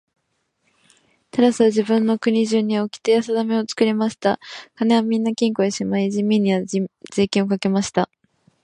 [1.29, 4.39] タラスは自分の国中におきてやさだめを作りました。
[4.73, 8.09] 金はみんな金庫へしまい、人民には税金をかけました。